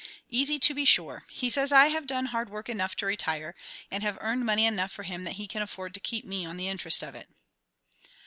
[0.31, 1.27] "Easy, to be sure.
[1.29, 3.53] He says I have done hard work enough to retire,
[3.91, 6.57] and have earned money enough for him that he can afford to keep me on
[6.57, 7.29] the interest of it."